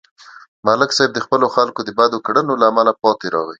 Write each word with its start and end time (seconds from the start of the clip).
ملک 0.65 0.89
صاحب 0.97 1.11
د 1.13 1.19
خپلو 1.25 1.45
خلکو 1.55 1.79
د 1.83 1.89
بدو 1.99 2.17
کړنو 2.25 2.53
له 2.61 2.65
امله 2.71 2.91
پاتې 3.01 3.27
راغی 3.33 3.49